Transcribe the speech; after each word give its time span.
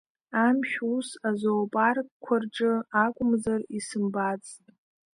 Амшә 0.45 0.77
ус 0.95 1.09
азоопаркқәа 1.29 2.35
рҿы 2.41 2.73
акәымзар, 3.03 3.61
исымбацт… 3.77 4.63